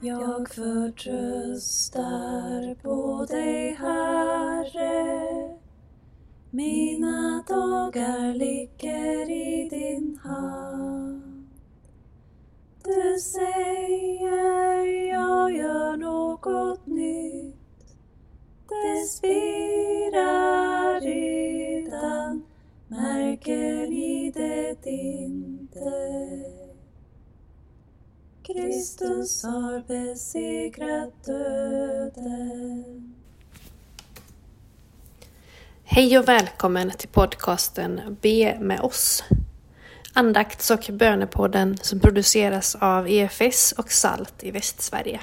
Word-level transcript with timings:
Jag 0.00 0.48
förtröstar 0.48 1.94
på 2.82 3.24
dig, 3.24 3.74
Herre. 3.74 5.26
Mina 6.50 7.44
dagar 7.48 8.34
ligger 8.34 9.30
i 9.30 9.68
din 9.68 10.18
hand. 10.22 11.48
Du 12.84 13.18
säger 13.18 15.08
jag 15.08 15.52
gör 15.56 15.96
något 15.96 16.86
nytt. 16.86 17.56
Det 18.68 19.06
spirar 19.08 21.00
redan, 21.00 22.42
märker 22.88 23.86
ni 23.88 24.32
det 24.34 24.82
din 24.82 25.47
Kristus 28.78 29.42
har 29.42 29.80
besegrat 29.88 31.24
döden. 31.24 33.14
Hej 35.84 36.18
och 36.18 36.28
välkommen 36.28 36.90
till 36.90 37.08
podcasten 37.08 38.16
Be 38.20 38.58
med 38.60 38.80
oss. 38.80 39.24
Andakts 40.12 40.70
och 40.70 40.86
bönepodden 40.92 41.78
som 41.82 42.00
produceras 42.00 42.74
av 42.80 43.08
EFS 43.08 43.72
och 43.72 43.92
SALT 43.92 44.44
i 44.44 44.50
Västsverige. 44.50 45.20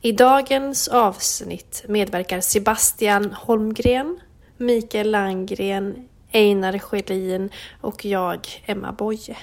I 0.00 0.12
dagens 0.12 0.88
avsnitt 0.88 1.84
medverkar 1.88 2.40
Sebastian 2.40 3.32
Holmgren, 3.32 4.20
Mikael 4.56 5.10
Langgren, 5.10 6.08
Einar 6.32 6.78
Schelin 6.78 7.50
och 7.80 8.04
jag, 8.04 8.62
Emma 8.66 8.92
Boye. 8.92 9.36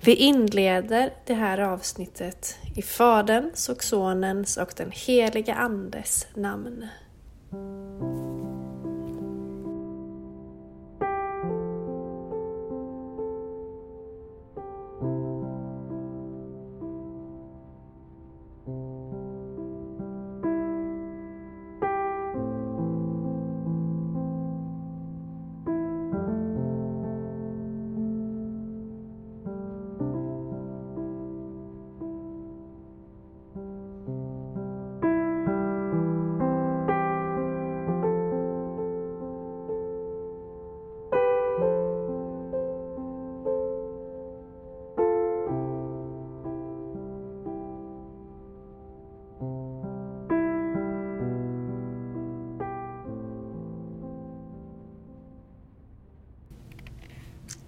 Vi 0.00 0.14
inleder 0.14 1.12
det 1.26 1.34
här 1.34 1.58
avsnittet 1.58 2.58
i 2.76 2.82
Faderns 2.82 3.68
och 3.68 3.84
Sonens 3.84 4.56
och 4.56 4.72
den 4.76 4.90
heliga 4.90 5.54
Andes 5.54 6.26
namn. 6.34 6.88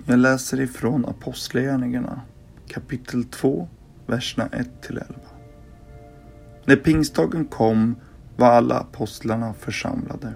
Jag 0.06 0.18
läser 0.18 0.60
ifrån 0.60 1.04
Apostlagärningarna 1.04 2.20
kapitel 2.68 3.24
2, 3.24 3.68
verserna 4.06 4.48
1-11. 4.48 5.02
När 6.64 6.76
pingstdagen 6.76 7.44
kom 7.44 7.96
var 8.36 8.46
alla 8.46 8.78
apostlarna 8.78 9.54
församlade. 9.54 10.32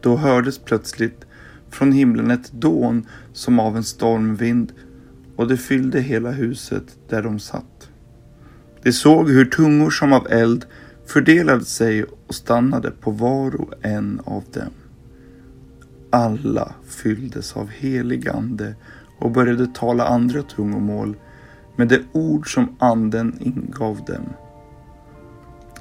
Då 0.00 0.16
hördes 0.16 0.58
plötsligt 0.58 1.26
från 1.70 1.92
himlen 1.92 2.30
ett 2.30 2.52
dån 2.52 3.06
som 3.32 3.60
av 3.60 3.76
en 3.76 3.84
stormvind 3.84 4.72
och 5.36 5.48
det 5.48 5.56
fyllde 5.56 6.00
hela 6.00 6.30
huset 6.30 6.98
där 7.08 7.22
de 7.22 7.38
satt. 7.38 7.90
De 8.82 8.92
såg 8.92 9.30
hur 9.30 9.44
tungor 9.44 9.90
som 9.90 10.12
av 10.12 10.26
eld 10.30 10.64
fördelade 11.06 11.64
sig 11.64 12.04
och 12.04 12.34
stannade 12.34 12.90
på 12.90 13.10
var 13.10 13.60
och 13.60 13.72
en 13.82 14.20
av 14.24 14.44
dem 14.52 14.72
alla 16.16 16.72
fylldes 16.88 17.56
av 17.56 17.68
helig 17.68 18.28
ande 18.28 18.74
och 19.18 19.30
började 19.30 19.66
tala 19.66 20.06
andra 20.06 20.42
tungomål 20.42 21.16
med 21.76 21.88
det 21.88 22.00
ord 22.12 22.54
som 22.54 22.76
anden 22.78 23.38
ingav 23.40 24.04
dem. 24.04 24.28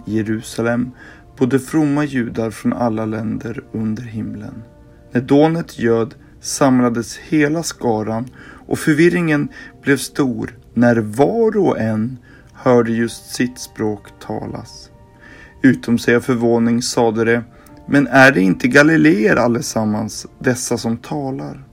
I 0.05 0.17
Jerusalem 0.17 0.91
bodde 1.37 1.59
fromma 1.59 2.03
judar 2.03 2.51
från 2.51 2.73
alla 2.73 3.05
länder 3.05 3.63
under 3.71 4.03
himlen. 4.03 4.63
När 5.11 5.21
dånet 5.21 5.79
göd 5.79 6.15
samlades 6.39 7.17
hela 7.17 7.63
skaran 7.63 8.25
och 8.67 8.79
förvirringen 8.79 9.49
blev 9.81 9.97
stor 9.97 10.57
när 10.73 10.95
var 10.95 11.57
och 11.57 11.79
en 11.79 12.17
hörde 12.53 12.91
just 12.91 13.35
sitt 13.35 13.59
språk 13.59 14.07
talas. 14.19 14.91
Utom 15.61 15.97
sig 15.97 16.15
av 16.15 16.21
förvåning 16.21 16.81
sade 16.81 17.25
de 17.25 17.41
men 17.87 18.07
är 18.07 18.31
det 18.31 18.41
inte 18.41 18.67
galileer 18.67 19.35
allesammans, 19.35 20.27
dessa 20.39 20.77
som 20.77 20.97
talar? 20.97 21.63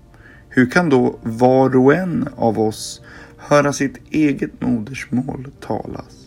Hur 0.48 0.70
kan 0.70 0.88
då 0.88 1.18
var 1.22 1.76
och 1.76 1.94
en 1.94 2.28
av 2.36 2.60
oss 2.60 3.02
höra 3.36 3.72
sitt 3.72 3.98
eget 4.10 4.60
modersmål 4.60 5.48
talas? 5.60 6.22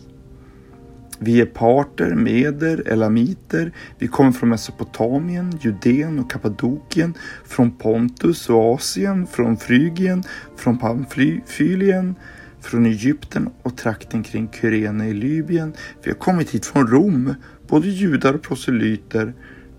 Vi 1.18 1.40
är 1.40 1.46
parter, 1.46 2.14
meder, 2.14 2.82
elamiter. 2.86 3.72
Vi 3.98 4.08
kommer 4.08 4.32
från 4.32 4.48
Mesopotamien, 4.48 5.58
Judeen 5.60 6.18
och 6.18 6.30
Kappadokien, 6.30 7.14
från 7.44 7.70
Pontus 7.70 8.50
och 8.50 8.74
Asien, 8.74 9.26
från 9.26 9.56
Frygien, 9.56 10.22
från 10.56 10.78
Pamfylien, 10.78 12.14
från 12.60 12.86
Egypten 12.86 13.50
och 13.62 13.76
trakten 13.76 14.22
kring 14.22 14.48
Kyrene 14.60 15.08
i 15.08 15.14
Libyen. 15.14 15.74
Vi 16.02 16.10
har 16.10 16.18
kommit 16.18 16.50
hit 16.50 16.66
från 16.66 16.86
Rom, 16.86 17.34
både 17.68 17.88
judar 17.88 18.34
och 18.34 18.42
proselyter. 18.42 19.34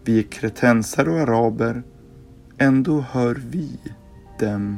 Vi 0.07 0.19
är 0.19 0.23
kretensare 0.23 1.09
och 1.09 1.19
araber. 1.19 1.83
Ändå 2.57 3.01
hör 3.01 3.35
vi 3.35 3.79
dem 4.39 4.77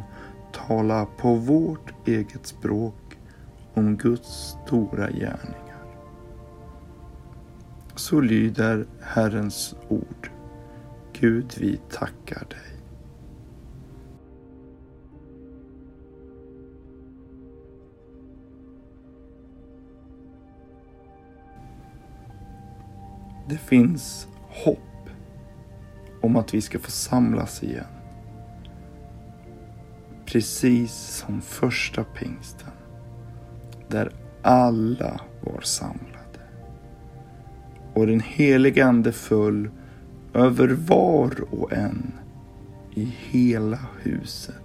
tala 0.51 1.05
på 1.05 1.35
vårt 1.35 2.07
eget 2.07 2.45
språk 2.45 3.17
om 3.73 3.97
Guds 3.97 4.55
stora 4.65 5.11
gärningar. 5.11 5.85
Så 7.95 8.21
lyder 8.21 8.85
Herrens 9.01 9.75
ord. 9.89 10.29
Gud, 11.13 11.53
vi 11.57 11.79
tackar 11.89 12.45
dig. 12.49 12.59
Det 23.49 23.57
finns 23.57 24.27
hopp 24.49 24.88
om 26.21 26.35
att 26.35 26.53
vi 26.53 26.61
ska 26.61 26.79
få 26.79 26.91
samlas 26.91 27.63
igen. 27.63 27.85
Precis 30.25 30.93
som 30.93 31.41
första 31.41 32.03
pingsten. 32.03 32.71
Där 33.87 34.11
alla 34.41 35.21
var 35.41 35.61
samlade. 35.61 36.39
Och 37.93 38.07
den 38.07 38.19
helige 38.19 38.85
Ande 38.85 39.11
föll 39.11 39.69
över 40.33 40.67
var 40.67 41.53
och 41.53 41.73
en 41.73 42.13
i 42.93 43.03
hela 43.03 43.79
huset. 44.01 44.55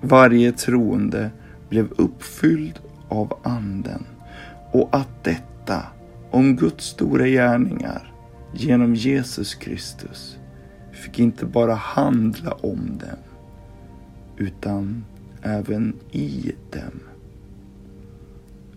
Varje 0.00 0.52
troende 0.52 1.30
blev 1.68 1.92
uppfylld 1.96 2.80
av 3.08 3.38
Anden 3.42 4.06
och 4.72 4.88
att 4.92 5.24
detta 5.24 5.82
om 6.30 6.56
Guds 6.56 6.84
stora 6.84 7.26
gärningar 7.26 8.13
genom 8.54 8.94
Jesus 8.94 9.54
Kristus 9.54 10.38
fick 10.92 11.18
inte 11.18 11.46
bara 11.46 11.74
handla 11.74 12.52
om 12.52 12.98
dem 12.98 13.18
utan 14.36 15.04
även 15.42 15.94
i 16.10 16.52
dem. 16.70 17.00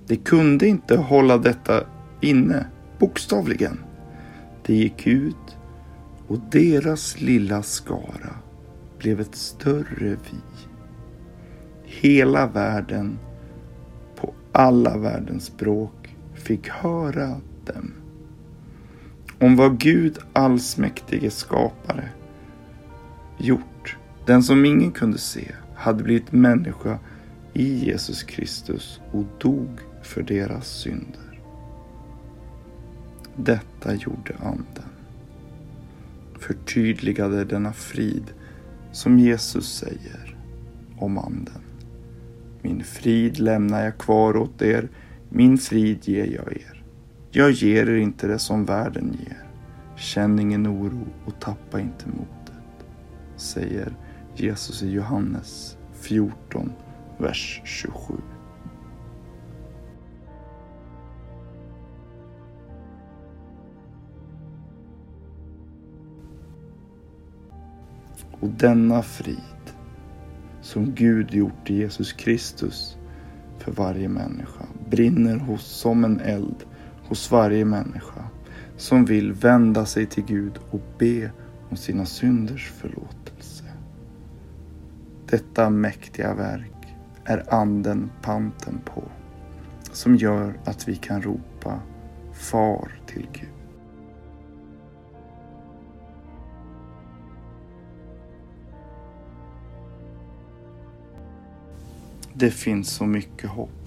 De 0.08 0.16
kunde 0.16 0.68
inte 0.68 0.98
hålla 0.98 1.38
detta 1.38 1.84
inne, 2.22 2.66
bokstavligen. 3.00 3.80
Det 4.66 4.74
gick 4.74 5.08
ut 5.08 5.58
och 6.28 6.40
deras 6.52 7.22
lilla 7.22 7.64
skara 7.64 8.36
blev 9.00 9.20
ett 9.20 9.36
större 9.36 10.10
vi. 10.10 10.68
Hela 11.84 12.48
världen 12.48 13.20
på 14.16 14.34
alla 14.52 14.98
världens 14.98 15.46
språk 15.46 16.16
fick 16.34 16.70
höra 16.70 17.42
dem 17.66 17.94
om 19.40 19.56
vad 19.56 19.80
Gud 19.80 20.18
allsmäktige 20.34 21.30
skapare 21.30 22.10
gjort, 23.38 23.98
den 24.26 24.44
som 24.44 24.66
ingen 24.66 24.92
kunde 24.92 25.18
se, 25.18 25.52
hade 25.76 26.04
blivit 26.04 26.32
människa 26.32 27.00
i 27.54 27.86
Jesus 27.86 28.24
Kristus 28.24 29.02
och 29.12 29.24
dog 29.40 29.70
för 30.04 30.22
deras 30.22 30.68
synder. 30.68 31.40
Detta 33.36 33.94
gjorde 33.94 34.36
Anden. 34.40 34.90
Förtydligade 36.40 37.46
denna 37.46 37.74
frid 37.74 38.34
som 38.92 39.20
Jesus 39.20 39.78
säger 39.78 40.36
om 40.98 41.18
Anden. 41.18 41.62
Min 42.62 42.84
frid 42.84 43.40
lämnar 43.40 43.84
jag 43.84 43.98
kvar 43.98 44.38
åt 44.38 44.62
er, 44.62 44.90
min 45.30 45.58
frid 45.58 46.00
ger 46.02 46.26
jag 46.26 46.52
er. 46.52 46.77
Jag 47.38 47.52
ger 47.52 47.90
er 47.90 47.96
inte 47.96 48.28
det 48.28 48.40
som 48.40 48.66
världen 48.66 49.18
ger. 49.20 49.44
Känn 49.96 50.40
ingen 50.40 50.68
oro 50.68 51.08
och 51.26 51.40
tappa 51.40 51.80
inte 51.80 52.08
modet, 52.08 52.88
säger 53.36 53.96
Jesus 54.36 54.84
i 54.84 54.92
Johannes 54.92 55.78
14, 55.94 56.72
vers 57.18 57.62
27. 57.66 58.14
Och 68.32 68.50
denna 68.50 69.02
frid 69.02 69.38
som 70.62 70.96
Gud 70.96 71.34
gjort 71.34 71.70
i 71.70 71.74
Jesus 71.74 72.14
Kristus 72.14 72.98
för 73.58 73.72
varje 73.72 74.10
människa 74.10 74.66
brinner 74.90 75.38
hos 75.38 75.66
som 75.66 76.04
en 76.04 76.20
eld 76.20 76.66
hos 77.08 77.32
varje 77.32 77.66
människa 77.66 78.24
som 78.78 79.06
vill 79.06 79.34
vända 79.34 79.86
sig 79.86 80.06
till 80.06 80.24
Gud 80.26 80.60
och 80.72 80.82
be 80.98 81.32
om 81.70 81.78
sina 81.78 82.06
synders 82.06 82.72
förlåtelse. 82.72 83.64
Detta 85.30 85.70
mäktiga 85.70 86.34
verk 86.34 86.96
är 87.26 87.54
anden 87.54 88.12
panten 88.22 88.82
på 88.86 89.04
som 89.92 90.16
gör 90.16 90.60
att 90.66 90.88
vi 90.88 90.96
kan 90.96 91.22
ropa 91.22 91.80
Far 92.34 93.02
till 93.06 93.28
Gud. 93.34 93.50
Det 102.34 102.52
finns 102.52 102.90
så 102.90 103.06
mycket 103.06 103.50
hopp. 103.50 103.87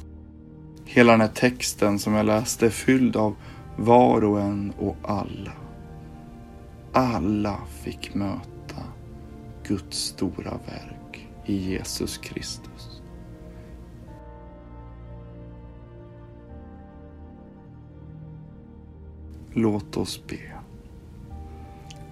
Hela 0.92 1.12
den 1.12 1.20
här 1.20 1.28
texten 1.28 1.98
som 1.98 2.14
jag 2.14 2.26
läste 2.26 2.66
är 2.66 2.70
fylld 2.70 3.16
av 3.16 3.36
var 3.76 4.24
och 4.24 4.40
en 4.40 4.72
och 4.78 4.96
alla. 5.02 5.52
Alla 6.92 7.58
fick 7.82 8.14
möta 8.14 8.82
Guds 9.66 9.98
stora 9.98 10.50
verk 10.50 11.28
i 11.46 11.56
Jesus 11.56 12.18
Kristus. 12.18 13.02
Låt 19.52 19.96
oss 19.96 20.22
be. 20.26 20.52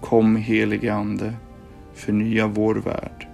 Kom 0.01 0.35
helige 0.35 0.93
Ande, 0.93 1.33
förnya 1.93 2.47
vår 2.47 2.75
värld. 2.75 3.27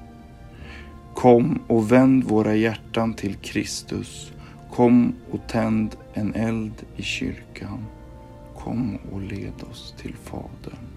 Kom 1.15 1.59
och 1.68 1.91
vänd 1.91 2.24
våra 2.24 2.56
hjärtan 2.56 3.13
till 3.13 3.36
Kristus. 3.36 4.31
Kom 4.71 5.15
och 5.31 5.47
tänd 5.47 5.95
en 6.13 6.33
eld 6.35 6.85
i 6.95 7.03
kyrkan. 7.03 7.85
Kom 8.56 8.97
och 9.12 9.21
led 9.21 9.63
oss 9.71 9.94
till 9.97 10.15
Fadern. 10.15 10.88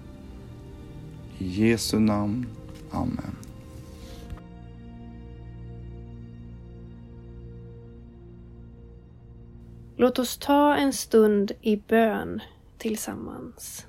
I 1.39 1.47
Jesu 1.47 1.99
namn. 1.99 2.47
Amen. 2.91 3.37
Låt 9.97 10.19
oss 10.19 10.39
ta 10.39 10.77
en 10.77 10.93
stund 10.93 11.53
i 11.61 11.77
bön 11.77 12.41
tillsammans. 12.79 13.87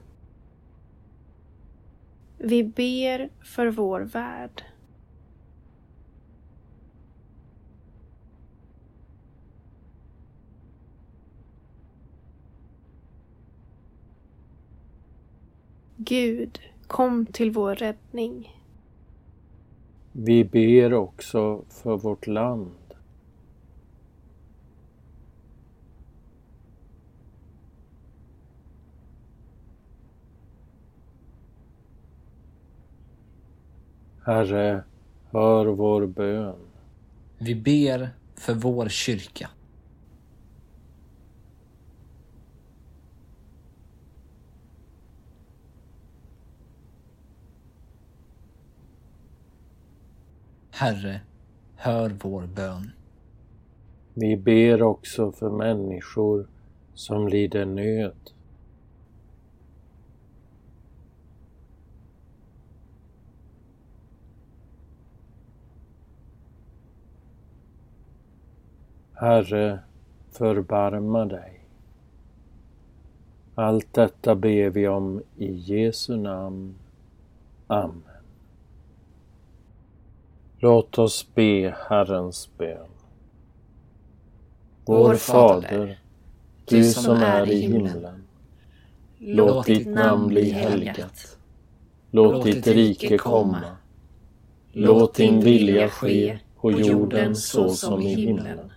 Vi 2.38 2.64
ber 2.64 3.30
för 3.44 3.68
vår 3.68 4.02
värld. 4.02 4.64
Gud, 16.02 16.60
kom 16.88 17.26
till 17.26 17.52
vår 17.52 17.76
räddning. 17.76 18.62
Vi 20.12 20.44
ber 20.46 20.94
också 20.94 21.64
för 21.70 21.98
vårt 21.98 22.28
land. 22.28 22.72
Herre, 34.26 34.84
hör 35.32 35.66
vår 35.66 36.06
bön. 36.08 36.56
Vi 37.38 37.56
ber 37.56 38.10
för 38.36 38.54
vår 38.54 38.90
kyrka. 38.90 39.50
Herre, 50.80 51.22
hör 51.76 52.10
vår 52.24 52.48
bön. 52.56 52.92
Vi 54.14 54.38
ber 54.38 54.82
också 54.82 55.32
för 55.32 55.50
människor 55.50 56.48
som 56.94 57.28
lider 57.28 57.66
nöd. 57.66 58.32
Herre, 69.14 69.80
förbarma 70.32 71.26
dig. 71.26 71.60
Allt 73.56 73.94
detta 73.94 74.36
ber 74.36 74.70
vi 74.70 74.88
om 74.88 75.22
i 75.38 75.54
Jesu 75.54 76.18
namn. 76.18 76.76
Amen. 77.68 78.09
Låt 80.62 80.98
oss 80.98 81.28
be 81.36 81.76
Herrens 81.90 82.50
bön. 82.58 82.88
Vår 84.86 85.16
Fader, 85.16 86.00
du 86.66 86.84
som 86.84 87.18
är 87.18 87.52
i 87.52 87.62
himlen. 87.62 88.24
Låt 89.18 89.66
ditt 89.66 89.88
namn 89.88 90.28
bli 90.28 90.52
helgat. 90.52 91.38
Låt 92.12 92.44
ditt 92.44 92.68
rike 92.68 93.18
komma. 93.18 93.62
Låt 94.72 95.16
din 95.16 95.40
vilja 95.40 95.90
ske 95.90 96.40
på 96.62 96.72
jorden 96.72 97.36
så 97.36 97.70
som 97.70 98.02
i 98.02 98.14
himlen. 98.14 98.72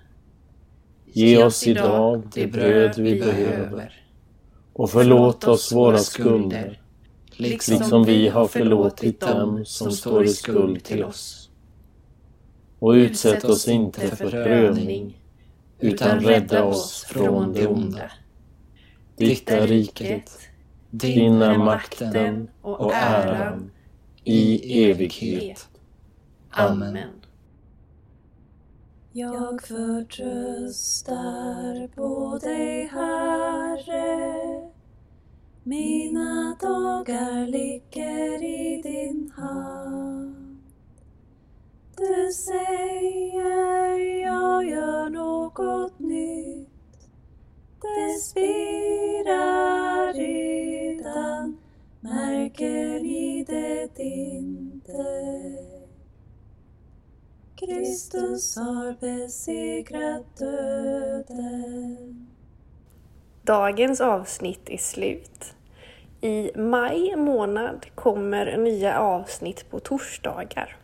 Ge 1.04 1.44
oss 1.44 1.66
idag 1.66 2.22
det 2.34 2.46
bröd 2.46 2.98
vi 2.98 3.20
behöver 3.20 4.04
och 4.72 4.90
förlåt 4.90 5.44
oss 5.44 5.72
våra 5.72 5.98
skulder, 5.98 6.80
liksom 7.36 8.04
vi 8.04 8.28
har 8.28 8.46
förlåtit 8.46 9.20
dem 9.20 9.64
som 9.64 9.92
står 9.92 10.24
i 10.24 10.28
skuld 10.28 10.84
till 10.84 11.04
oss. 11.04 11.41
Och 12.82 12.90
utsätt 12.90 13.44
oss 13.44 13.68
inte 13.68 14.00
för 14.00 14.30
prövning, 14.30 15.18
utan 15.78 16.20
rädda 16.20 16.64
oss 16.64 17.04
från 17.04 17.52
det 17.52 17.66
onda. 17.66 18.10
Ditt 19.16 19.50
är 19.50 19.66
riket, 19.66 20.38
din 20.90 21.42
är 21.42 21.58
makten 21.58 22.50
och 22.62 22.94
äran 22.94 23.70
i 24.24 24.84
evighet. 24.90 25.68
Amen. 26.50 27.10
Jag 29.12 29.62
förtröstar 29.62 31.08
på 31.94 32.38
dig, 32.42 32.86
Herre. 32.86 34.70
Mina 35.62 36.56
dagar 36.60 37.46
ligger 37.46 38.44
i 38.44 38.82
din 38.82 39.32
hand. 39.36 40.12
Du 42.09 42.32
säger 42.32 44.23
jag 44.23 44.64
gör 44.64 45.09
något 45.11 45.99
nytt. 45.99 46.68
Det 47.80 48.21
spirar 48.21 50.12
redan, 50.12 51.59
märker 52.00 53.00
ni 53.00 53.44
det 53.44 54.02
inte? 54.02 55.04
Kristus 57.56 58.56
har 58.56 59.00
besegrat 59.00 60.37
döden. 60.38 62.26
Dagens 63.42 64.00
avsnitt 64.00 64.71
är 64.71 64.78
slut. 64.78 65.54
I 66.21 66.50
maj 66.56 67.16
månad 67.16 67.87
kommer 67.94 68.56
nya 68.56 68.99
avsnitt 68.99 69.71
på 69.71 69.80
torsdagar. 69.80 70.81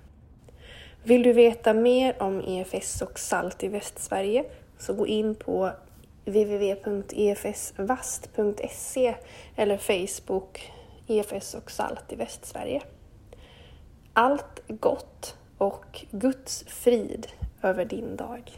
Vill 1.08 1.22
du 1.22 1.32
veta 1.32 1.74
mer 1.74 2.22
om 2.22 2.42
EFS 2.46 3.02
och 3.02 3.18
SALT 3.18 3.64
i 3.64 3.68
Västsverige 3.68 4.44
så 4.78 4.94
gå 4.94 5.06
in 5.06 5.34
på 5.34 5.70
www.efsvast.se 6.24 9.14
eller 9.56 9.76
Facebook 9.76 10.72
EFS 11.06 11.54
och 11.54 11.70
SALT 11.70 12.12
i 12.12 12.16
Västsverige. 12.16 12.82
Allt 14.12 14.62
gott 14.68 15.36
och 15.58 16.04
Guds 16.10 16.64
frid 16.66 17.26
över 17.62 17.84
din 17.84 18.16
dag. 18.16 18.52